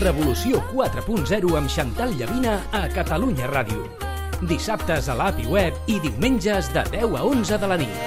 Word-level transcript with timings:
Revolució 0.00 0.62
4.0 0.72 1.50
amb 1.58 1.68
Xantal 1.68 2.14
Llavina 2.16 2.54
a 2.72 2.86
Catalunya 2.88 3.50
Ràdio. 3.50 3.82
Dissabtes 4.48 5.10
a 5.12 5.16
l'app 5.18 5.42
i 5.42 5.44
web 5.44 5.76
i 5.92 5.98
diumenges 6.00 6.70
de 6.72 6.84
10 6.94 7.18
a 7.18 7.24
11 7.28 7.58
de 7.60 7.68
la 7.68 7.76
nit. 7.82 7.98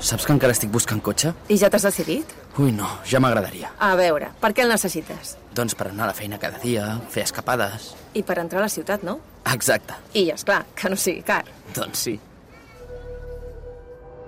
Saps 0.00 0.24
que 0.24 0.32
encara 0.32 0.56
estic 0.56 0.72
buscant 0.72 1.04
cotxe? 1.04 1.34
I 1.52 1.60
ja 1.60 1.68
t'has 1.68 1.84
decidit? 1.84 2.32
Ui, 2.56 2.72
no, 2.72 2.88
ja 3.04 3.20
m'agradaria. 3.20 3.74
A 3.76 3.92
veure, 4.00 4.32
per 4.40 4.54
què 4.56 4.64
el 4.64 4.72
necessites? 4.72 5.36
Doncs 5.52 5.76
per 5.76 5.90
anar 5.90 6.08
a 6.08 6.10
la 6.14 6.16
feina 6.16 6.40
cada 6.40 6.64
dia, 6.64 6.94
fer 7.12 7.28
escapades... 7.28 7.92
I 8.16 8.24
per 8.24 8.40
entrar 8.40 8.64
a 8.64 8.70
la 8.70 8.72
ciutat, 8.72 9.04
no? 9.04 9.18
Exacte. 9.52 10.00
I, 10.16 10.30
és 10.32 10.48
clar 10.48 10.62
que 10.72 10.88
no 10.88 10.96
sigui 10.96 11.20
car. 11.28 11.44
Doncs 11.76 12.08
sí. 12.08 12.16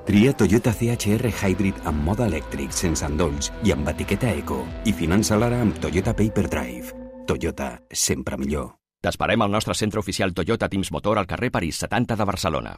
Tria 0.05 0.33
Toyota 0.33 0.73
CHR 0.75 1.31
Hybrid 1.31 1.85
amb 1.87 2.03
mode 2.03 2.25
elèctric, 2.27 2.73
sense 2.75 3.07
endolls 3.07 3.53
i 3.63 3.71
amb 3.71 3.87
etiqueta 3.93 4.33
Eco. 4.35 4.65
I 4.83 4.93
finança 4.99 5.39
l'ara 5.39 5.61
amb 5.63 5.79
Toyota 5.79 6.11
Paper 6.19 6.49
Drive. 6.51 6.91
Toyota, 7.27 7.77
sempre 7.87 8.37
millor. 8.37 8.73
T'esperem 9.03 9.43
al 9.47 9.55
nostre 9.55 9.75
centre 9.79 10.03
oficial 10.03 10.35
Toyota 10.35 10.69
Teams 10.69 10.91
Motor 10.91 11.23
al 11.23 11.31
carrer 11.31 11.53
París 11.55 11.79
70 11.87 12.17
de 12.19 12.25
Barcelona. 12.27 12.75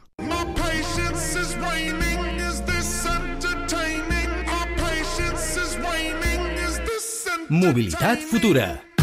My 7.49 7.71
patience 7.73 8.94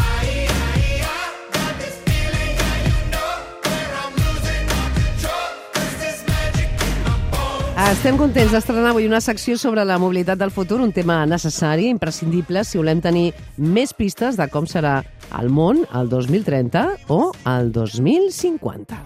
Estem 7.83 8.15
contents 8.15 8.53
d'estrenar 8.55 8.93
avui 8.93 9.03
una 9.09 9.19
secció 9.19 9.57
sobre 9.59 9.83
la 9.83 9.97
mobilitat 9.99 10.39
del 10.39 10.51
futur, 10.55 10.79
un 10.81 10.93
tema 10.95 11.17
necessari, 11.27 11.89
imprescindible, 11.91 12.63
si 12.63 12.79
volem 12.79 13.01
tenir 13.03 13.33
més 13.59 13.91
pistes 13.93 14.39
de 14.39 14.47
com 14.47 14.63
serà 14.69 15.01
el 15.39 15.51
món 15.51 15.81
el 15.91 16.07
2030 16.07 16.83
o 17.11 17.33
el 17.51 17.73
2050. 17.75 19.03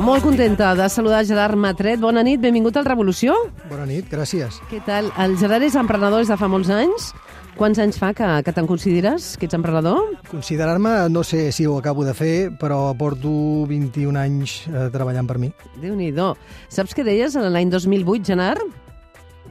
Molt 0.00 0.24
contenta 0.24 0.72
de 0.74 0.88
saludar 0.88 1.26
Gerard 1.28 1.60
Matret. 1.60 2.00
Bona 2.00 2.24
nit, 2.24 2.40
benvingut 2.40 2.80
al 2.80 2.88
Revolució. 2.88 3.36
Bona 3.68 3.84
nit, 3.84 4.08
gràcies. 4.08 4.56
Què 4.72 4.80
tal? 4.86 5.12
El 5.20 5.36
Gerard 5.38 5.68
és 5.68 5.76
emprenedor 5.76 6.24
des 6.24 6.32
de 6.32 6.40
fa 6.40 6.48
molts 6.48 6.72
anys. 6.72 7.12
Quants 7.60 7.76
anys 7.76 7.98
fa 8.00 8.14
que, 8.16 8.26
que 8.40 8.52
te'n 8.56 8.64
consideres 8.64 9.34
que 9.36 9.44
ets 9.44 9.52
emprenedor? 9.52 10.14
Considerar-me, 10.30 10.94
no 11.12 11.20
sé 11.28 11.50
si 11.52 11.66
ho 11.68 11.74
acabo 11.76 12.06
de 12.06 12.14
fer, 12.16 12.48
però 12.56 12.78
porto 12.96 13.28
21 13.68 14.16
anys 14.16 14.54
eh, 14.70 14.86
treballant 14.94 15.28
per 15.28 15.36
mi. 15.42 15.50
Déu-n'hi-do. 15.82 16.30
Saps 16.72 16.96
què 16.96 17.04
deies 17.04 17.36
en 17.36 17.44
l'any 17.52 17.68
2008, 17.68 18.30
Gerard? 18.30 18.64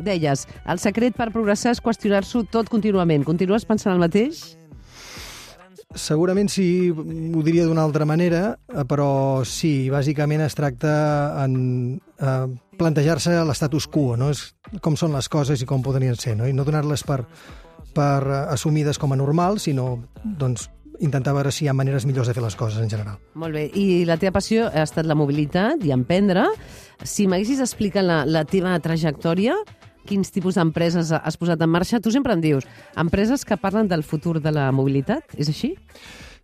Deies, 0.01 0.47
el 0.65 0.81
secret 0.81 1.13
per 1.19 1.29
progressar 1.35 1.75
és 1.75 1.83
qüestionar-s'ho 1.85 2.47
tot 2.49 2.71
contínuament. 2.73 3.27
Continues 3.29 3.67
pensant 3.69 3.93
el 3.93 4.01
mateix? 4.01 4.41
Segurament 5.93 6.49
sí, 6.49 6.89
ho 6.89 7.45
diria 7.45 7.69
d'una 7.69 7.85
altra 7.85 8.09
manera, 8.09 8.55
eh, 8.73 8.87
però 8.89 9.45
sí, 9.45 9.85
bàsicament 9.93 10.47
es 10.47 10.57
tracta 10.57 10.97
en 11.45 11.55
eh, 12.17 12.43
plantejar-se 12.81 13.37
l'estatus 13.45 13.85
quo, 13.85 14.15
no? 14.17 14.33
És 14.33 14.47
com 14.81 14.97
són 14.97 15.13
les 15.13 15.29
coses 15.29 15.61
i 15.61 15.69
com 15.69 15.85
podrien 15.85 16.17
ser, 16.17 16.39
no? 16.41 16.49
I 16.49 16.57
no 16.57 16.65
donar-les 16.65 17.05
per, 17.05 17.23
per 17.95 18.21
eh, 18.25 18.41
assumides 18.55 18.99
com 19.01 19.13
a 19.13 19.19
normals, 19.19 19.67
sinó 19.67 19.95
doncs, 20.23 20.69
intentar 20.99 21.33
veure 21.33 21.51
si 21.55 21.65
hi 21.65 21.69
ha 21.71 21.75
maneres 21.75 22.05
millors 22.05 22.27
de 22.27 22.35
fer 22.35 22.43
les 22.43 22.55
coses 22.59 22.79
en 22.83 22.89
general. 22.91 23.19
Molt 23.39 23.55
bé. 23.55 23.65
I 23.73 24.05
la 24.07 24.19
teva 24.19 24.35
passió 24.35 24.67
ha 24.67 24.83
estat 24.83 25.07
la 25.07 25.15
mobilitat 25.15 25.83
i 25.87 25.93
emprendre. 25.95 26.45
Si 27.07 27.27
m'haguessis 27.27 27.61
explicat 27.63 28.05
la, 28.05 28.23
la 28.27 28.43
teva 28.47 28.75
trajectòria, 28.83 29.55
quins 30.09 30.31
tipus 30.33 30.57
d'empreses 30.57 31.13
has 31.15 31.37
posat 31.39 31.61
en 31.61 31.71
marxa, 31.71 32.01
tu 32.03 32.11
sempre 32.11 32.33
em 32.35 32.43
dius, 32.43 32.67
empreses 32.97 33.45
que 33.45 33.57
parlen 33.61 33.87
del 33.87 34.03
futur 34.03 34.39
de 34.41 34.51
la 34.51 34.69
mobilitat, 34.75 35.37
és 35.37 35.51
així? 35.51 35.75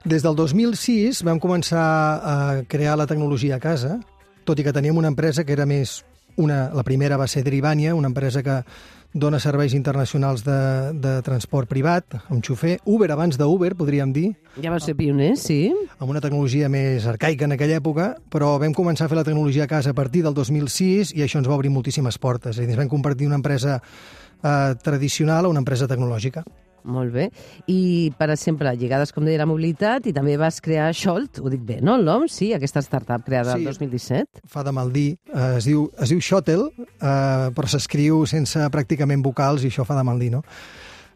Des 0.05 0.22
del 0.22 0.35
2006 0.38 1.23
vam 1.25 1.39
començar 1.41 1.85
a 2.22 2.35
crear 2.69 2.94
la 3.00 3.07
tecnologia 3.09 3.57
a 3.57 3.63
casa, 3.63 3.97
tot 4.45 4.59
i 4.61 4.66
que 4.66 4.73
teníem 4.75 4.97
una 5.01 5.11
empresa 5.11 5.44
que 5.44 5.55
era 5.55 5.66
més... 5.66 6.03
Una, 6.35 6.66
la 6.75 6.84
primera 6.84 7.16
va 7.16 7.29
ser 7.31 7.45
Drivania, 7.45 7.94
una 7.95 8.09
empresa 8.11 8.41
que 8.44 8.57
dona 9.16 9.40
serveis 9.40 9.74
internacionals 9.74 10.44
de, 10.44 10.58
de 11.00 11.14
transport 11.24 11.70
privat, 11.72 12.18
amb 12.28 12.44
xofer. 12.44 12.76
Uber 12.84 13.08
abans 13.16 13.40
d'Uber, 13.40 13.72
podríem 13.80 14.12
dir. 14.12 14.34
Ja 14.59 14.74
vau 14.74 14.81
ser 14.84 14.98
pioners, 15.00 15.46
sí. 15.48 15.72
Amb 15.96 16.12
una 16.12 16.22
tecnologia 16.24 16.68
més 16.72 17.08
arcaica 17.08 17.48
en 17.48 17.56
aquella 17.56 17.80
època, 17.80 18.09
però 18.31 18.58
vam 18.59 18.76
començar 18.76 19.08
a 19.08 19.14
fer 19.14 19.22
la 19.22 19.24
tecnologia 19.28 19.64
a 19.64 19.72
casa 19.72 19.96
a 19.96 19.98
partir 19.98 20.26
del 20.26 20.36
2006 20.36 21.16
i 21.16 21.24
això 21.24 21.40
ens 21.40 21.48
va 21.48 21.56
obrir 21.56 21.72
moltíssimes 21.72 22.20
portes. 22.20 22.58
És 22.58 22.59
a 22.59 22.68
dir, 22.68 22.76
ens 22.76 22.84
vam 22.84 22.92
convertir 22.92 23.30
en 23.30 23.31
una 23.31 23.40
empresa 23.40 23.80
eh, 23.80 24.76
tradicional 24.84 25.47
a 25.47 25.56
una 25.56 25.64
empresa 25.64 25.88
tecnològica. 25.88 26.44
Molt 26.85 27.13
bé. 27.16 27.29
I, 27.72 28.12
per 28.18 28.28
exemple, 28.29 28.69
lligades, 28.78 29.12
com 29.16 29.25
deia, 29.25 29.40
la 29.41 29.47
mobilitat, 29.50 30.06
i 30.06 30.13
també 30.13 30.35
vas 30.38 30.59
crear 30.62 30.91
Scholt, 30.94 31.40
ho 31.41 31.50
dic 31.50 31.63
bé, 31.66 31.79
no, 31.81 31.96
el 31.97 32.06
nom? 32.06 32.28
Sí, 32.29 32.51
aquesta 32.53 32.84
startup 32.85 33.25
creada 33.25 33.56
Sí. 33.56 33.63
el 33.66 33.66
2017. 33.73 34.44
Fa 34.46 34.63
de 34.63 34.72
mal 34.72 34.91
dir. 34.94 35.18
Eh, 35.34 35.56
es, 35.57 35.66
diu, 35.66 35.88
es 36.00 36.09
diu 36.13 36.22
Shuttle, 36.22 36.69
eh, 36.78 37.50
però 37.57 37.68
s'escriu 37.68 38.25
sense 38.29 38.59
pràcticament 38.69 39.23
vocals 39.25 39.63
i 39.66 39.72
això 39.73 39.85
fa 39.85 39.97
de 39.97 40.03
mal 40.06 40.19
dir, 40.22 40.31
no? 40.38 40.44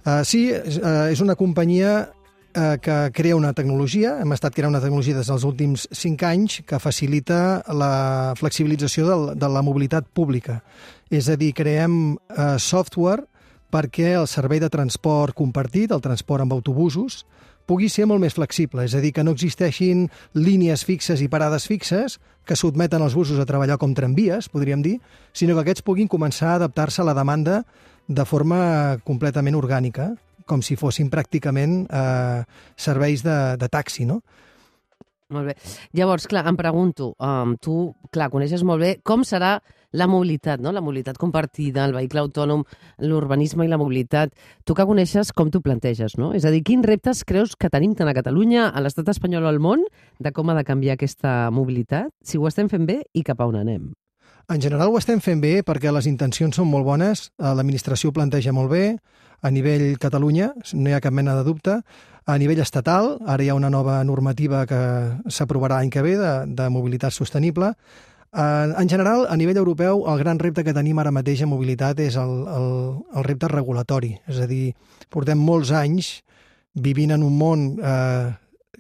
Eh, 0.06 0.24
sí, 0.26 0.50
és, 0.50 0.78
eh, 0.82 1.12
és 1.14 1.22
una 1.22 1.36
companyia 1.36 2.10
eh, 2.56 2.78
que 2.82 3.12
crea 3.14 3.36
una 3.38 3.54
tecnologia, 3.54 4.18
hem 4.24 4.32
estat 4.34 4.56
creant 4.56 4.74
una 4.74 4.82
tecnologia 4.82 5.16
des 5.16 5.28
dels 5.30 5.44
últims 5.46 5.88
5 5.92 6.26
anys 6.26 6.62
que 6.66 6.80
facilita 6.82 7.62
la 7.72 8.34
flexibilització 8.40 9.06
del, 9.06 9.28
de 9.38 9.50
la 9.54 9.62
mobilitat 9.62 10.08
pública. 10.12 10.64
És 11.12 11.30
a 11.30 11.36
dir, 11.38 11.54
creem 11.54 12.16
eh, 12.16 12.56
software 12.58 13.28
perquè 13.74 14.14
el 14.18 14.28
servei 14.28 14.62
de 14.62 14.70
transport 14.74 15.38
compartit, 15.38 15.92
el 15.92 16.02
transport 16.02 16.46
amb 16.46 16.56
autobusos, 16.56 17.24
pugui 17.70 17.90
ser 17.90 18.08
molt 18.10 18.24
més 18.24 18.34
flexible, 18.34 18.84
és 18.88 18.96
a 18.98 19.02
dir, 19.04 19.12
que 19.14 19.24
no 19.24 19.36
existeixin 19.36 20.08
línies 20.34 20.84
fixes 20.88 21.22
i 21.22 21.30
parades 21.30 21.68
fixes 21.70 22.18
que 22.50 22.58
sotmeten 22.58 23.04
els 23.06 23.14
busos 23.14 23.38
a 23.38 23.46
treballar 23.46 23.78
com 23.78 23.94
tramvies, 23.94 24.50
podríem 24.50 24.82
dir, 24.82 24.98
sinó 25.38 25.54
que 25.54 25.68
aquests 25.68 25.86
puguin 25.86 26.10
començar 26.10 26.56
a 26.56 26.58
adaptar-se 26.64 27.04
a 27.04 27.06
la 27.06 27.14
demanda 27.14 27.62
de 28.10 28.26
forma 28.26 28.98
completament 29.06 29.58
orgànica, 29.60 30.10
com 30.50 30.64
si 30.66 30.80
fossin 30.80 31.12
pràcticament 31.14 31.84
eh, 31.86 32.42
serveis 32.74 33.22
de, 33.22 33.38
de 33.62 33.70
taxi, 33.70 34.08
no? 34.10 34.24
Molt 35.30 35.52
bé. 35.52 35.54
Llavors, 35.94 36.26
clar, 36.26 36.42
em 36.50 36.58
pregunto, 36.58 37.12
um, 37.22 37.54
tu, 37.62 37.92
clar, 38.10 38.32
coneixes 38.34 38.64
molt 38.66 38.82
bé 38.82 38.96
com 39.06 39.22
serà 39.22 39.60
la 39.92 40.08
mobilitat, 40.08 40.62
no? 40.62 40.72
La 40.72 40.82
mobilitat 40.82 41.18
compartida, 41.18 41.86
el 41.86 41.94
vehicle 41.96 42.24
autònom, 42.24 42.66
l'urbanisme 43.04 43.66
i 43.66 43.72
la 43.72 43.80
mobilitat. 43.82 44.34
Tu 44.66 44.76
que 44.76 44.86
coneixes, 44.86 45.34
com 45.34 45.52
t'ho 45.52 45.62
planteges, 45.66 46.18
no? 46.18 46.34
És 46.38 46.46
a 46.46 46.54
dir, 46.54 46.64
quins 46.64 46.86
reptes 46.86 47.24
creus 47.28 47.56
que 47.56 47.72
tenim 47.74 47.96
tant 47.96 48.10
a 48.10 48.18
Catalunya, 48.18 48.70
a 48.70 48.84
l'estat 48.84 49.10
espanyol 49.10 49.48
o 49.48 49.54
al 49.54 49.62
món, 49.64 49.86
de 50.20 50.34
com 50.36 50.50
ha 50.50 50.58
de 50.58 50.66
canviar 50.68 50.98
aquesta 50.98 51.50
mobilitat, 51.52 52.14
si 52.24 52.38
ho 52.38 52.48
estem 52.48 52.70
fent 52.70 52.86
bé 52.90 53.02
i 53.14 53.24
cap 53.24 53.42
a 53.42 53.50
on 53.50 53.58
anem? 53.60 53.90
En 54.50 54.62
general 54.62 54.90
ho 54.90 54.98
estem 54.98 55.20
fent 55.22 55.42
bé 55.42 55.60
perquè 55.62 55.92
les 55.94 56.08
intencions 56.10 56.56
són 56.58 56.66
molt 56.72 56.88
bones, 56.88 57.28
eh, 57.38 57.52
l'administració 57.54 58.10
planteja 58.12 58.54
molt 58.54 58.72
bé, 58.72 58.86
a 59.42 59.52
nivell 59.52 59.98
Catalunya, 60.02 60.50
no 60.74 60.90
hi 60.90 60.96
ha 60.96 61.02
cap 61.04 61.14
mena 61.14 61.36
de 61.38 61.44
dubte, 61.46 61.80
a 62.26 62.38
nivell 62.38 62.60
estatal, 62.62 63.18
ara 63.26 63.44
hi 63.44 63.50
ha 63.50 63.58
una 63.58 63.70
nova 63.70 64.04
normativa 64.04 64.66
que 64.70 64.80
s'aprovarà 65.30 65.80
l'any 65.80 65.90
que 65.94 66.02
ve 66.06 66.16
de, 66.18 66.34
de 66.46 66.70
mobilitat 66.70 67.14
sostenible. 67.16 67.72
Eh, 68.34 68.74
En 68.78 68.90
general, 68.90 69.26
a 69.30 69.36
nivell 69.36 69.58
europeu, 69.58 70.06
el 70.08 70.20
gran 70.20 70.40
repte 70.40 70.64
que 70.64 70.74
tenim 70.74 71.00
ara 71.00 71.12
mateix 71.12 71.42
en 71.42 71.50
mobilitat 71.50 72.00
és 72.00 72.16
el, 72.16 72.36
el, 72.48 72.70
el 73.16 73.24
repte 73.26 73.48
regulatori. 73.48 74.14
És 74.30 74.40
a 74.40 74.48
dir, 74.48 74.76
portem 75.10 75.40
molts 75.40 75.72
anys 75.72 76.20
vivint 76.74 77.12
en 77.12 77.24
un 77.26 77.36
món 77.38 77.66
eh, 77.82 78.30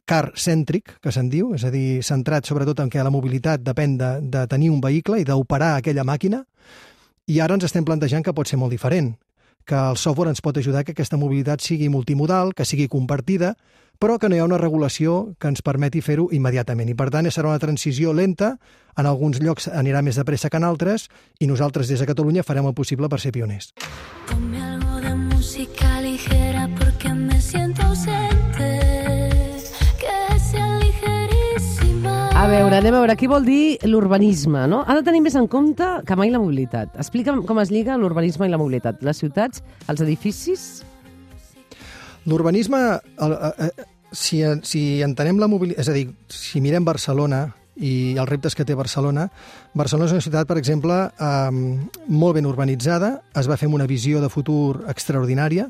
car-cèntric, 0.09 0.97
que 1.01 1.11
se'n 1.13 1.29
diu, 1.29 1.53
és 1.57 1.65
a 1.65 1.71
dir, 1.73 2.01
centrat 2.05 2.45
sobretot 2.45 2.79
en 2.81 2.89
què 2.89 3.01
la 3.03 3.13
mobilitat 3.13 3.61
depèn 3.65 3.97
de, 3.97 4.11
de 4.21 4.45
tenir 4.49 4.69
un 4.73 4.81
vehicle 4.81 5.19
i 5.21 5.25
d'operar 5.25 5.75
aquella 5.77 6.05
màquina, 6.05 6.43
i 7.29 7.39
ara 7.39 7.57
ens 7.57 7.67
estem 7.67 7.85
plantejant 7.85 8.25
que 8.25 8.33
pot 8.33 8.49
ser 8.49 8.57
molt 8.57 8.73
diferent, 8.73 9.13
que 9.69 9.77
el 9.77 9.97
software 10.01 10.33
ens 10.33 10.41
pot 10.41 10.57
ajudar 10.57 10.81
que 10.83 10.95
aquesta 10.97 11.19
mobilitat 11.21 11.61
sigui 11.61 11.91
multimodal, 11.93 12.55
que 12.57 12.65
sigui 12.65 12.89
compartida, 12.89 13.53
però 13.99 14.17
que 14.17 14.29
no 14.31 14.35
hi 14.35 14.41
ha 14.41 14.47
una 14.47 14.57
regulació 14.57 15.35
que 15.37 15.51
ens 15.51 15.61
permeti 15.61 16.01
fer-ho 16.01 16.29
immediatament. 16.33 16.89
I, 16.89 16.95
per 16.97 17.11
tant, 17.13 17.29
serà 17.29 17.51
una 17.51 17.61
transició 17.61 18.15
lenta, 18.15 18.55
en 18.97 19.05
alguns 19.05 19.43
llocs 19.43 19.69
anirà 19.69 20.01
més 20.01 20.17
de 20.17 20.25
pressa 20.25 20.49
que 20.49 20.57
en 20.57 20.65
altres, 20.65 21.09
i 21.39 21.47
nosaltres 21.51 21.91
des 21.91 22.01
de 22.01 22.07
Catalunya 22.09 22.47
farem 22.47 22.71
el 22.71 22.77
possible 22.77 23.11
per 23.11 23.19
ser 23.21 23.35
pioners. 23.35 23.73
Ponme 24.31 24.48
veure, 32.49 32.77
anem 32.79 32.95
a 32.95 33.01
veure, 33.03 33.15
què 33.19 33.27
vol 33.29 33.45
dir 33.45 33.77
l'urbanisme, 33.85 34.63
no? 34.71 34.81
Ha 34.87 34.95
de 34.97 35.03
tenir 35.05 35.21
més 35.21 35.35
en 35.37 35.45
compte 35.51 35.85
que 36.07 36.15
mai 36.17 36.31
la 36.33 36.39
mobilitat. 36.41 36.95
Explica'm 37.01 37.43
com 37.45 37.59
es 37.61 37.69
lliga 37.73 37.97
l'urbanisme 37.99 38.47
i 38.47 38.51
la 38.51 38.59
mobilitat. 38.61 39.03
Les 39.05 39.21
ciutats, 39.21 39.63
els 39.91 40.01
edificis... 40.05 40.69
L'urbanisme, 42.29 42.79
eh, 42.99 43.51
eh, 43.65 43.85
si, 44.11 44.41
si 44.67 44.81
entenem 45.05 45.39
la 45.41 45.47
mobilitat, 45.49 45.81
és 45.85 45.89
a 45.89 45.95
dir, 45.95 46.09
si 46.33 46.61
mirem 46.61 46.85
Barcelona 46.85 47.45
i 47.77 48.17
els 48.19 48.29
reptes 48.29 48.57
que 48.57 48.65
té 48.67 48.75
Barcelona. 48.77 49.29
Barcelona 49.77 50.09
és 50.09 50.17
una 50.17 50.25
ciutat, 50.25 50.49
per 50.49 50.57
exemple, 50.59 50.97
eh, 51.09 51.85
molt 52.09 52.37
ben 52.37 52.49
urbanitzada, 52.49 53.13
es 53.39 53.49
va 53.49 53.57
fer 53.61 53.69
una 53.69 53.87
visió 53.89 54.21
de 54.21 54.29
futur 54.33 54.83
extraordinària, 54.91 55.69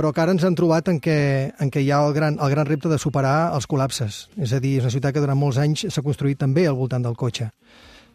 però 0.00 0.14
que 0.16 0.22
ara 0.22 0.32
ens 0.32 0.46
han 0.48 0.54
trobat 0.56 0.86
en 0.88 0.96
què, 0.96 1.14
en 1.60 1.68
què 1.68 1.82
hi 1.84 1.90
ha 1.92 1.98
el 2.06 2.14
gran, 2.16 2.38
el 2.40 2.50
gran 2.54 2.64
repte 2.64 2.88
de 2.88 2.96
superar 2.96 3.50
els 3.52 3.66
col·lapses. 3.68 4.30
És 4.40 4.54
a 4.56 4.60
dir, 4.64 4.78
és 4.78 4.86
una 4.86 4.92
ciutat 4.94 5.12
que 5.12 5.20
durant 5.20 5.36
molts 5.36 5.58
anys 5.60 5.82
s'ha 5.92 6.00
construït 6.00 6.38
també 6.40 6.62
al 6.64 6.78
voltant 6.78 7.04
del 7.04 7.18
cotxe. 7.20 7.50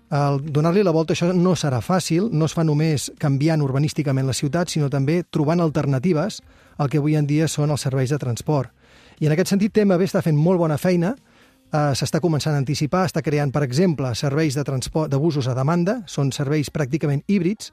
El 0.09 0.39
donar-li 0.55 0.81
la 0.81 0.93
volta 0.95 1.13
això 1.13 1.29
no 1.29 1.53
serà 1.53 1.83
fàcil, 1.85 2.31
no 2.33 2.47
es 2.49 2.55
fa 2.57 2.63
només 2.65 3.11
canviant 3.21 3.61
urbanísticament 3.61 4.25
la 4.25 4.33
ciutat, 4.33 4.71
sinó 4.73 4.89
també 4.89 5.19
trobant 5.29 5.61
alternatives 5.61 6.39
al 6.81 6.89
que 6.89 6.97
avui 6.97 7.19
en 7.19 7.27
dia 7.29 7.45
són 7.45 7.69
els 7.69 7.85
serveis 7.85 8.09
de 8.09 8.17
transport. 8.17 8.73
I 9.21 9.29
en 9.29 9.35
aquest 9.35 9.53
sentit, 9.53 9.75
TMB 9.75 10.07
està 10.07 10.23
fent 10.25 10.41
molt 10.41 10.63
bona 10.63 10.79
feina, 10.81 11.11
eh, 11.13 11.91
s'està 11.93 12.17
començant 12.17 12.57
a 12.57 12.63
anticipar, 12.63 13.03
està 13.05 13.21
creant, 13.21 13.53
per 13.53 13.61
exemple, 13.61 14.09
serveis 14.15 14.57
de 14.57 14.65
transport 14.65 15.13
de 15.13 15.21
busos 15.21 15.45
a 15.45 15.53
demanda, 15.53 15.99
són 16.07 16.33
serveis 16.33 16.73
pràcticament 16.73 17.21
híbrids, 17.27 17.69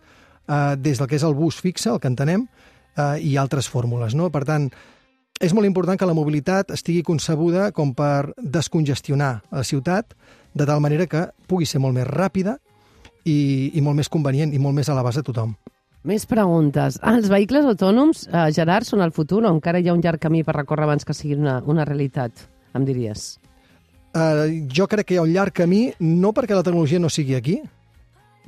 eh, 0.48 0.76
des 0.76 1.00
del 1.00 1.08
que 1.08 1.16
és 1.16 1.24
el 1.24 1.32
bus 1.32 1.62
fixe, 1.64 1.88
el 1.88 1.98
que 1.98 2.12
entenem, 2.12 2.44
eh, 2.96 3.20
i 3.20 3.36
altres 3.36 3.68
fórmules. 3.68 4.16
No? 4.18 4.30
Per 4.32 4.44
tant, 4.48 4.68
és 5.42 5.54
molt 5.56 5.66
important 5.66 5.98
que 5.98 6.06
la 6.06 6.16
mobilitat 6.16 6.70
estigui 6.74 7.02
concebuda 7.02 7.70
com 7.74 7.94
per 7.98 8.32
descongestionar 8.38 9.32
la 9.50 9.64
ciutat, 9.66 10.14
de 10.54 10.66
tal 10.68 10.82
manera 10.84 11.08
que 11.08 11.26
pugui 11.48 11.66
ser 11.66 11.80
molt 11.80 11.96
més 11.96 12.06
ràpida 12.06 12.58
i, 13.24 13.72
i 13.74 13.80
molt 13.80 13.96
més 13.98 14.10
convenient 14.12 14.52
i 14.52 14.60
molt 14.60 14.76
més 14.76 14.90
a 14.90 14.96
l'abast 14.96 15.22
de 15.22 15.26
tothom. 15.26 15.54
Més 16.06 16.26
preguntes. 16.26 16.98
Ah, 17.00 17.14
els 17.14 17.28
vehicles 17.30 17.66
autònoms, 17.68 18.26
eh, 18.26 18.48
Gerard, 18.54 18.86
són 18.86 19.04
el 19.04 19.14
futur 19.14 19.44
o 19.44 19.52
encara 19.52 19.78
hi 19.78 19.86
ha 19.88 19.94
un 19.94 20.02
llarg 20.02 20.18
camí 20.20 20.42
per 20.42 20.56
recórrer 20.56 20.88
abans 20.88 21.06
que 21.06 21.14
sigui 21.14 21.38
una, 21.38 21.60
una 21.62 21.86
realitat, 21.86 22.42
em 22.74 22.86
diries? 22.86 23.36
Uh, 24.12 24.66
jo 24.68 24.88
crec 24.90 25.06
que 25.08 25.14
hi 25.14 25.20
ha 25.20 25.24
un 25.24 25.32
llarg 25.32 25.54
camí, 25.56 25.92
no 26.00 26.34
perquè 26.36 26.58
la 26.58 26.66
tecnologia 26.66 27.00
no 27.00 27.08
sigui 27.08 27.38
aquí. 27.38 27.60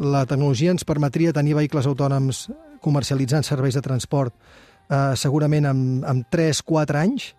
La 0.02 0.25
tecnologia 0.26 0.75
ens 0.75 0.85
permetria 0.85 1.32
tenir 1.32 1.55
vehicles 1.55 1.87
autònoms 1.87 2.49
comercialitzant 2.85 3.47
serveis 3.47 3.77
de 3.79 3.83
transport 3.85 4.35
uh, 4.35 5.15
segurament 5.17 5.67
en, 5.71 5.81
en 6.07 6.23
3-4 6.33 7.01
anys, 7.01 7.31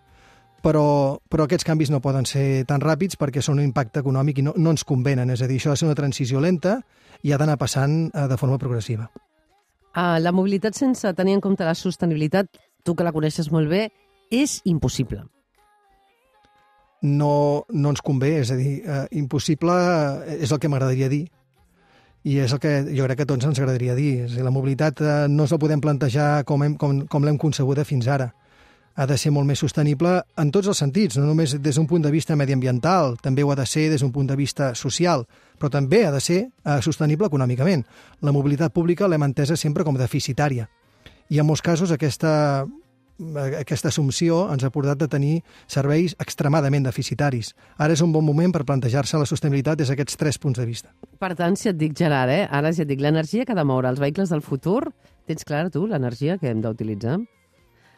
però, 0.66 1.20
però 1.30 1.46
aquests 1.46 1.66
canvis 1.66 1.92
no 1.94 2.02
poden 2.02 2.26
ser 2.26 2.64
tan 2.66 2.82
ràpids 2.82 3.18
perquè 3.20 3.42
són 3.44 3.60
un 3.60 3.68
impacte 3.68 4.02
econòmic 4.02 4.40
i 4.40 4.46
no, 4.46 4.56
no 4.56 4.74
ens 4.74 4.84
convenen. 4.88 5.30
És 5.30 5.44
a 5.44 5.50
dir, 5.50 5.60
això 5.60 5.70
ha 5.70 5.76
de 5.76 5.82
ser 5.82 5.88
una 5.90 5.98
transició 5.98 6.42
lenta 6.42 6.80
i 7.22 7.32
ha 7.32 7.38
d'anar 7.38 7.58
passant 7.60 8.08
uh, 8.08 8.26
de 8.30 8.40
forma 8.40 8.58
progressiva. 8.62 9.08
Uh, 9.96 10.18
la 10.20 10.34
mobilitat 10.34 10.76
sense 10.76 11.12
tenir 11.16 11.38
en 11.38 11.44
compte 11.44 11.64
la 11.64 11.76
sostenibilitat, 11.78 12.50
tu 12.84 12.94
que 12.94 13.06
la 13.06 13.14
coneixes 13.16 13.48
molt 13.52 13.70
bé, 13.70 13.86
és 14.34 14.60
impossible. 14.68 15.22
No, 17.06 17.64
no 17.70 17.92
ens 17.92 18.02
convé, 18.02 18.34
és 18.42 18.50
a 18.50 18.58
dir, 18.58 18.80
uh, 18.82 19.04
impossible 19.14 19.72
eh, 20.26 20.38
és 20.42 20.52
el 20.52 20.60
que 20.60 20.68
m'agradaria 20.72 21.08
dir 21.12 21.26
i 22.26 22.40
és 22.42 22.50
el 22.50 22.58
que 22.58 22.72
jo 22.90 23.04
crec 23.06 23.20
que 23.20 23.28
tots 23.28 23.46
ens 23.46 23.58
agradaria 23.60 23.94
dir. 23.94 24.24
És 24.24 24.34
dir, 24.34 24.42
la 24.42 24.50
mobilitat 24.50 25.00
eh, 25.00 25.14
no 25.30 25.44
ens 25.46 25.54
la 25.54 25.60
podem 25.62 25.82
plantejar 25.82 26.42
com, 26.48 26.64
hem, 26.66 26.74
com, 26.74 27.04
com 27.06 27.24
l'hem 27.26 27.38
concebuda 27.38 27.86
fins 27.86 28.08
ara. 28.10 28.32
Ha 28.96 29.04
de 29.06 29.18
ser 29.20 29.30
molt 29.30 29.46
més 29.46 29.60
sostenible 29.60 30.16
en 30.40 30.50
tots 30.50 30.70
els 30.72 30.80
sentits, 30.80 31.18
no 31.20 31.26
només 31.28 31.52
des 31.62 31.76
d'un 31.76 31.86
punt 31.86 32.02
de 32.02 32.10
vista 32.10 32.34
mediambiental, 32.34 33.18
també 33.22 33.44
ho 33.44 33.52
ha 33.52 33.58
de 33.58 33.66
ser 33.68 33.90
des 33.92 34.02
d'un 34.02 34.10
punt 34.10 34.26
de 34.26 34.38
vista 34.40 34.72
social, 34.74 35.26
però 35.60 35.70
també 35.70 36.06
ha 36.06 36.10
de 36.14 36.22
ser 36.24 36.40
eh, 36.48 36.80
sostenible 36.82 37.28
econòmicament. 37.28 37.84
La 38.22 38.34
mobilitat 38.34 38.74
pública 38.74 39.06
l'hem 39.06 39.28
entesa 39.28 39.54
sempre 39.54 39.84
com 39.84 40.00
deficitària. 40.00 40.66
I 41.30 41.38
en 41.38 41.46
molts 41.46 41.62
casos 41.62 41.92
aquesta, 41.94 42.66
aquesta 43.60 43.88
assumpció 43.88 44.42
ens 44.52 44.64
ha 44.64 44.70
portat 44.72 45.02
a 45.02 45.08
tenir 45.08 45.40
serveis 45.66 46.14
extremadament 46.20 46.84
deficitaris. 46.84 47.54
Ara 47.78 47.96
és 47.96 48.02
un 48.04 48.12
bon 48.12 48.24
moment 48.24 48.52
per 48.52 48.66
plantejar-se 48.68 49.18
la 49.18 49.28
sostenibilitat 49.28 49.78
des 49.80 49.88
d'aquests 49.88 50.18
tres 50.20 50.38
punts 50.38 50.58
de 50.58 50.66
vista. 50.68 50.92
Per 51.18 51.32
tant, 51.34 51.56
si 51.56 51.70
et 51.70 51.78
dic, 51.78 51.96
Gerard, 51.96 52.32
eh? 52.32 52.46
ara 52.50 52.72
si 52.72 52.84
et 52.84 52.88
dic 52.88 53.00
l'energia 53.00 53.46
que 53.46 53.54
ha 53.56 53.58
de 53.58 53.64
moure 53.64 53.88
els 53.88 54.00
vehicles 54.00 54.32
del 54.32 54.44
futur, 54.44 54.92
tens 55.26 55.44
clara 55.44 55.72
tu 55.72 55.86
l'energia 55.86 56.36
que 56.38 56.50
hem 56.50 56.60
d'utilitzar? 56.64 57.18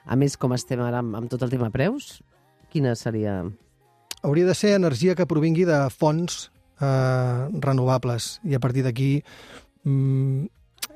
A 0.06 0.16
més, 0.16 0.38
com 0.40 0.54
estem 0.54 0.80
ara 0.80 1.02
amb, 1.02 1.16
amb 1.18 1.30
tot 1.30 1.42
el 1.42 1.50
tema 1.50 1.72
preus, 1.74 2.20
quina 2.72 2.94
seria... 2.96 3.42
Hauria 4.22 4.46
de 4.48 4.54
ser 4.54 4.74
energia 4.74 5.14
que 5.14 5.28
provingui 5.30 5.66
de 5.66 5.78
fonts 5.94 6.48
eh, 6.80 7.48
renovables 7.62 8.38
i 8.46 8.56
a 8.56 8.62
partir 8.62 8.82
d'aquí 8.86 9.10
mm, 9.84 10.46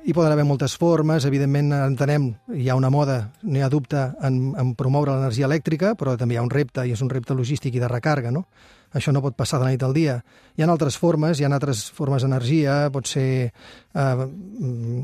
hi 0.03 0.13
poden 0.13 0.33
haver 0.33 0.43
moltes 0.43 0.75
formes, 0.75 1.23
evidentment 1.25 1.71
entenem, 1.77 2.27
hi 2.51 2.67
ha 2.69 2.75
una 2.75 2.89
moda, 2.91 3.17
no 3.43 3.59
hi 3.59 3.63
ha 3.63 3.69
dubte, 3.71 4.01
en, 4.27 4.39
en 4.59 4.73
promoure 4.75 5.13
l'energia 5.15 5.47
elèctrica, 5.47 5.93
però 5.99 6.17
també 6.19 6.35
hi 6.35 6.39
ha 6.41 6.43
un 6.43 6.51
repte, 6.51 6.83
i 6.83 6.91
és 6.91 7.03
un 7.05 7.11
repte 7.11 7.35
logístic 7.37 7.77
i 7.77 7.83
de 7.83 7.89
recarga, 7.91 8.31
no? 8.31 8.43
Això 8.93 9.13
no 9.15 9.23
pot 9.23 9.37
passar 9.37 9.57
de 9.57 9.65
la 9.65 9.71
nit 9.73 9.83
al 9.83 9.95
dia. 9.95 10.19
Hi 10.53 10.61
ha 10.61 10.67
altres 10.69 10.99
formes, 11.01 11.39
hi 11.39 11.47
ha 11.47 11.49
altres 11.49 11.87
formes 11.95 12.21
d'energia, 12.21 12.91
pot 12.93 13.09
ser 13.09 13.29
eh, 13.47 14.03
mm, 14.03 15.01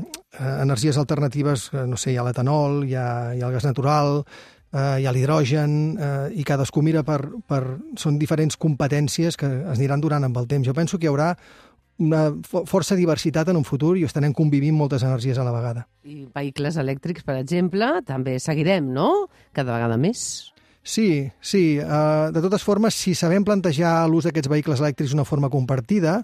energies 0.60 1.00
alternatives, 1.00 1.70
eh, 1.72 1.86
no 1.88 1.98
sé, 1.98 2.12
hi 2.12 2.20
ha 2.20 2.26
l'etanol, 2.26 2.84
hi, 2.84 2.94
ha, 2.94 3.10
hi 3.34 3.42
ha 3.42 3.48
el 3.48 3.56
gas 3.56 3.66
natural, 3.66 4.20
eh, 4.70 5.00
hi 5.00 5.08
ha 5.08 5.16
l'hidrogen, 5.16 5.74
eh, 5.96 6.12
i 6.38 6.46
cadascú 6.46 6.84
mira 6.86 7.02
per, 7.02 7.22
per... 7.48 7.64
Són 7.98 8.20
diferents 8.20 8.60
competències 8.60 9.40
que 9.40 9.48
es 9.48 9.74
aniran 9.78 10.04
durant 10.04 10.28
amb 10.28 10.38
el 10.38 10.46
temps. 10.46 10.68
Jo 10.68 10.76
penso 10.76 10.98
que 10.98 11.08
hi 11.08 11.10
haurà 11.10 11.32
una 12.00 12.30
fo- 12.46 12.64
força 12.66 12.96
diversitat 12.96 13.50
en 13.52 13.58
un 13.60 13.66
futur 13.68 13.94
i 14.00 14.06
estarem 14.08 14.32
convivint 14.36 14.76
moltes 14.76 15.04
energies 15.04 15.38
a 15.38 15.44
la 15.44 15.52
vegada. 15.52 15.86
I 16.04 16.24
vehicles 16.34 16.78
elèctrics, 16.80 17.26
per 17.26 17.36
exemple, 17.40 17.92
també 18.08 18.38
seguirem, 18.40 18.88
no? 18.96 19.28
Cada 19.52 19.76
vegada 19.76 19.98
més. 20.00 20.52
Sí, 20.82 21.28
sí. 21.44 21.78
Uh, 21.78 22.30
de 22.32 22.40
totes 22.40 22.64
formes, 22.64 22.96
si 22.96 23.12
sabem 23.14 23.44
plantejar 23.44 24.08
l'ús 24.08 24.24
d'aquests 24.24 24.48
vehicles 24.48 24.80
elèctrics 24.80 25.12
d'una 25.12 25.26
forma 25.28 25.50
compartida, 25.52 26.22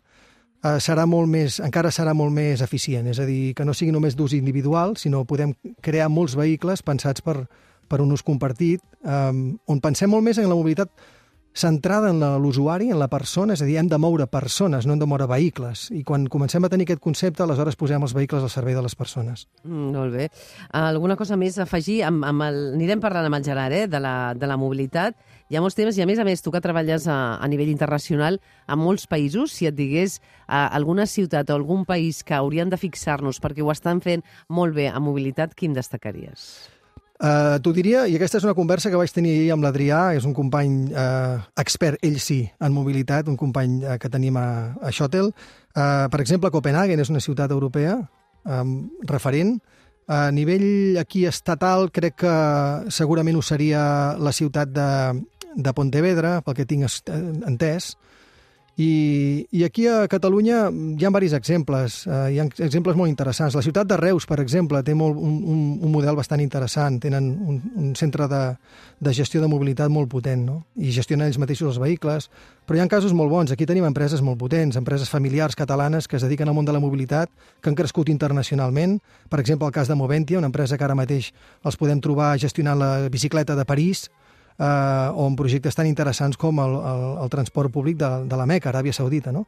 uh, 0.64 0.78
serà 0.80 1.04
molt 1.06 1.28
més, 1.28 1.60
encara 1.60 1.92
serà 1.92 2.14
molt 2.16 2.32
més 2.32 2.64
eficient. 2.64 3.06
És 3.12 3.20
a 3.20 3.28
dir, 3.28 3.52
que 3.54 3.66
no 3.68 3.76
sigui 3.76 3.92
només 3.92 4.16
d'ús 4.16 4.32
individual, 4.32 4.96
sinó 4.96 5.26
podem 5.28 5.52
crear 5.84 6.08
molts 6.08 6.38
vehicles 6.40 6.82
pensats 6.82 7.20
per, 7.20 7.42
per 7.86 8.00
un 8.00 8.16
ús 8.16 8.24
compartit, 8.24 8.80
um, 9.04 9.58
on 9.68 9.84
pensem 9.84 10.10
molt 10.10 10.24
més 10.24 10.40
en 10.40 10.48
la 10.48 10.56
mobilitat 10.56 10.90
centrada 11.56 12.10
en 12.10 12.20
l'usuari, 12.42 12.90
en 12.92 12.98
la 13.00 13.08
persona, 13.08 13.54
és 13.56 13.62
a 13.64 13.66
dir, 13.66 13.78
hem 13.80 13.88
de 13.88 13.98
moure 13.98 14.26
persones, 14.28 14.84
no 14.86 14.92
hem 14.92 15.00
de 15.00 15.08
moure 15.08 15.26
vehicles. 15.30 15.86
I 15.96 16.02
quan 16.04 16.26
comencem 16.28 16.64
a 16.64 16.70
tenir 16.72 16.84
aquest 16.84 17.00
concepte, 17.02 17.42
aleshores 17.42 17.78
posem 17.80 18.04
els 18.04 18.12
vehicles 18.16 18.44
al 18.44 18.52
servei 18.52 18.76
de 18.76 18.84
les 18.84 18.94
persones. 18.94 19.46
Mm, 19.64 19.88
molt 19.96 20.12
bé. 20.12 20.28
Alguna 20.76 21.16
cosa 21.16 21.38
més 21.40 21.56
a 21.58 21.64
afegir? 21.64 22.02
Amb, 22.04 22.26
amb 22.28 22.44
el, 22.44 22.60
anirem 22.76 23.00
parlant 23.00 23.30
amb 23.30 23.40
el 23.40 23.48
Gerard 23.48 23.72
eh, 23.72 23.86
de, 23.88 24.00
la, 24.02 24.34
de 24.36 24.46
la 24.46 24.60
mobilitat. 24.60 25.16
Hi 25.48 25.56
ha 25.56 25.64
molts 25.64 25.78
temes 25.78 25.96
i, 25.96 26.04
a 26.04 26.10
més 26.10 26.20
a 26.20 26.28
més, 26.28 26.44
tu 26.44 26.52
que 26.52 26.60
treballes 26.60 27.08
a, 27.08 27.18
a 27.40 27.48
nivell 27.48 27.72
internacional 27.72 28.40
en 28.68 28.82
molts 28.82 29.08
països, 29.08 29.56
si 29.56 29.70
et 29.70 29.76
digués 29.76 30.20
a 30.46 30.66
alguna 30.76 31.08
ciutat 31.08 31.48
o 31.50 31.56
algun 31.56 31.86
país 31.88 32.22
que 32.22 32.36
haurien 32.36 32.68
de 32.68 32.76
fixar-nos 32.76 33.40
perquè 33.40 33.64
ho 33.64 33.72
estan 33.72 34.04
fent 34.04 34.26
molt 34.48 34.76
bé 34.76 34.90
a 34.90 35.00
mobilitat, 35.00 35.56
quin 35.56 35.72
destacaries? 35.72 36.75
Uh, 37.16 37.56
T'ho 37.64 37.72
diria, 37.72 38.02
i 38.04 38.16
aquesta 38.18 38.36
és 38.36 38.44
una 38.44 38.54
conversa 38.56 38.90
que 38.92 38.98
vaig 39.00 39.12
tenir 39.14 39.32
ahir 39.32 39.52
amb 39.54 39.64
l'Adrià, 39.64 40.00
és 40.18 40.26
un 40.28 40.34
company 40.36 40.90
uh, 40.92 41.38
expert, 41.56 41.96
ell 42.04 42.18
sí, 42.20 42.42
en 42.60 42.74
mobilitat, 42.76 43.30
un 43.32 43.38
company 43.40 43.78
uh, 43.86 43.94
que 44.00 44.10
tenim 44.12 44.36
a, 44.36 44.76
a 44.76 44.92
Shuttle. 44.92 45.30
Uh, 45.72 46.10
per 46.12 46.20
exemple, 46.20 46.52
Copenhagen 46.52 47.00
és 47.00 47.12
una 47.12 47.22
ciutat 47.24 47.54
europea 47.56 47.96
um, 48.44 48.76
referent. 49.08 49.56
A 50.12 50.28
nivell 50.30 51.00
aquí 51.00 51.24
estatal, 51.26 51.88
crec 51.90 52.20
que 52.20 52.34
segurament 52.94 53.40
ho 53.40 53.42
seria 53.42 53.80
la 54.20 54.34
ciutat 54.36 54.70
de, 54.76 54.90
de 55.56 55.72
Pontevedra, 55.74 56.42
pel 56.44 56.54
que 56.60 56.68
tinc 56.68 56.86
entès. 57.48 57.94
I, 58.78 59.48
I 59.52 59.64
aquí 59.64 59.86
a 59.88 60.04
Catalunya 60.04 60.66
hi 60.68 61.04
ha 61.06 61.08
diversos 61.08 61.38
exemples, 61.38 62.02
eh, 62.04 62.34
hi 62.34 62.40
ha 62.42 62.44
exemples 62.44 62.96
molt 62.96 63.08
interessants. 63.08 63.54
La 63.56 63.62
ciutat 63.64 63.88
de 63.88 63.96
Reus, 63.96 64.26
per 64.28 64.36
exemple, 64.42 64.82
té 64.84 64.92
molt, 64.92 65.16
un, 65.16 65.38
un, 65.80 65.88
model 65.90 66.18
bastant 66.18 66.42
interessant. 66.44 66.98
Tenen 67.00 67.30
un, 67.40 67.62
un 67.72 67.94
centre 67.96 68.28
de, 68.28 68.42
de 69.00 69.14
gestió 69.16 69.40
de 69.40 69.48
mobilitat 69.48 69.88
molt 69.88 70.10
potent, 70.12 70.44
no? 70.44 70.58
i 70.76 70.92
gestionen 70.92 71.24
ells 71.24 71.40
mateixos 71.40 71.72
els 71.72 71.80
vehicles. 71.80 72.28
Però 72.68 72.76
hi 72.76 72.84
ha 72.84 72.88
casos 72.92 73.16
molt 73.16 73.32
bons. 73.32 73.54
Aquí 73.54 73.64
tenim 73.64 73.88
empreses 73.88 74.20
molt 74.20 74.36
potents, 74.44 74.76
empreses 74.76 75.08
familiars 75.08 75.56
catalanes 75.56 76.04
que 76.04 76.20
es 76.20 76.28
dediquen 76.28 76.52
al 76.52 76.58
món 76.58 76.68
de 76.68 76.76
la 76.76 76.82
mobilitat, 76.82 77.32
que 77.62 77.72
han 77.72 77.80
crescut 77.80 78.12
internacionalment. 78.12 78.98
Per 79.32 79.40
exemple, 79.40 79.70
el 79.70 79.72
cas 79.72 79.88
de 79.88 79.96
Moventia, 79.96 80.36
una 80.36 80.52
empresa 80.52 80.76
que 80.76 80.84
ara 80.84 80.98
mateix 80.98 81.32
els 81.64 81.80
podem 81.80 82.04
trobar 82.04 82.34
gestionant 82.36 82.76
la 82.76 83.08
bicicleta 83.08 83.56
de 83.56 83.64
París, 83.64 84.10
eh, 84.58 85.10
o 85.12 85.26
en 85.26 85.36
projectes 85.36 85.74
tan 85.74 85.86
interessants 85.86 86.36
com 86.36 86.60
el, 86.62 86.76
el, 86.76 87.04
el 87.24 87.32
transport 87.32 87.72
públic 87.72 87.98
de, 88.00 88.12
de 88.28 88.38
la 88.38 88.46
Meca, 88.46 88.70
Aràbia 88.70 88.94
Saudita. 88.96 89.32
No? 89.32 89.46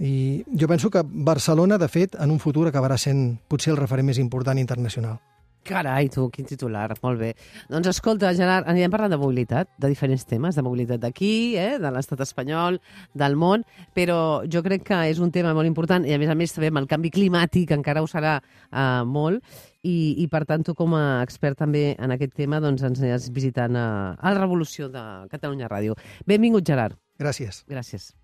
I 0.00 0.44
jo 0.56 0.68
penso 0.68 0.90
que 0.90 1.04
Barcelona, 1.04 1.76
de 1.78 1.88
fet, 1.88 2.16
en 2.16 2.30
un 2.32 2.40
futur 2.40 2.68
acabarà 2.68 2.96
sent 2.96 3.36
potser 3.48 3.74
el 3.74 3.80
referent 3.80 4.08
més 4.08 4.20
important 4.22 4.58
internacional. 4.58 5.20
Carai, 5.66 6.08
tu, 6.08 6.24
quin 6.32 6.46
titular, 6.48 6.88
molt 7.02 7.20
bé. 7.20 7.34
Doncs 7.68 7.90
escolta, 7.92 8.30
Gerard, 8.36 8.66
anirem 8.70 8.90
parlant 8.92 9.12
de 9.12 9.18
mobilitat, 9.20 9.68
de 9.78 9.90
diferents 9.92 10.24
temes, 10.26 10.56
de 10.56 10.64
mobilitat 10.64 11.02
d'aquí, 11.02 11.56
eh, 11.60 11.78
de 11.78 11.90
l'estat 11.92 12.22
espanyol, 12.24 12.80
del 13.14 13.36
món, 13.36 13.64
però 13.94 14.42
jo 14.50 14.62
crec 14.64 14.86
que 14.88 15.02
és 15.10 15.20
un 15.20 15.30
tema 15.30 15.52
molt 15.54 15.68
important 15.68 16.06
i, 16.08 16.14
a 16.16 16.18
més 16.18 16.32
a 16.32 16.36
més, 16.38 16.56
amb 16.56 16.80
el 16.80 16.88
canvi 16.88 17.12
climàtic 17.12 17.74
encara 17.76 18.02
ho 18.02 18.08
serà 18.08 18.38
eh, 18.40 19.02
molt 19.04 19.44
i, 19.82 20.16
i, 20.24 20.28
per 20.32 20.44
tant, 20.48 20.64
tu 20.64 20.74
com 20.74 20.96
a 20.96 21.20
expert 21.24 21.60
també 21.60 21.90
en 21.98 22.16
aquest 22.16 22.34
tema 22.40 22.60
doncs 22.60 22.82
ens 22.86 23.00
aniràs 23.00 23.28
visitant 23.32 23.76
a, 23.76 23.88
a 24.16 24.32
la 24.32 24.40
Revolució 24.40 24.88
de 24.88 25.04
Catalunya 25.32 25.68
Ràdio. 25.68 25.96
Benvingut, 26.26 26.66
Gerard. 26.66 26.96
Gràcies. 27.20 27.64
Gràcies. 27.68 28.14